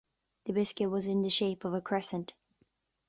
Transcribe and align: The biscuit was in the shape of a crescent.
The 0.45 0.53
biscuit 0.53 0.89
was 0.89 1.05
in 1.05 1.21
the 1.21 1.29
shape 1.29 1.63
of 1.63 1.75
a 1.75 1.79
crescent. 1.79 2.33